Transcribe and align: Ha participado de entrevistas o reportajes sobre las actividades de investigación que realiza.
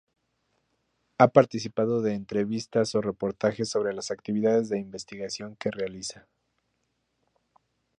Ha 1.19 1.27
participado 1.27 2.01
de 2.01 2.15
entrevistas 2.15 2.95
o 2.95 3.01
reportajes 3.03 3.69
sobre 3.69 3.93
las 3.93 4.09
actividades 4.09 4.67
de 4.67 4.79
investigación 4.79 5.55
que 5.57 5.69
realiza. 5.69 6.27